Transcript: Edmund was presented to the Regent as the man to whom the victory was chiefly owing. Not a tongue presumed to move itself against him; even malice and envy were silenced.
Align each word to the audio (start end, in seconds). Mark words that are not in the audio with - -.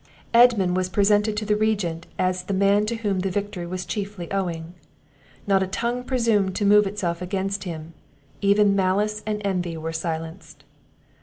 Edmund 0.33 0.75
was 0.75 0.89
presented 0.89 1.37
to 1.37 1.45
the 1.45 1.55
Regent 1.55 2.07
as 2.17 2.45
the 2.45 2.55
man 2.55 2.87
to 2.87 2.95
whom 2.95 3.19
the 3.19 3.29
victory 3.29 3.67
was 3.67 3.85
chiefly 3.85 4.31
owing. 4.31 4.73
Not 5.45 5.61
a 5.61 5.67
tongue 5.67 6.03
presumed 6.05 6.55
to 6.55 6.65
move 6.65 6.87
itself 6.87 7.21
against 7.21 7.65
him; 7.65 7.93
even 8.41 8.75
malice 8.75 9.21
and 9.27 9.43
envy 9.45 9.77
were 9.77 9.93
silenced. 9.93 10.63